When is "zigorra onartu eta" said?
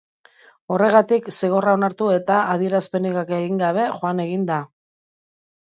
1.33-2.39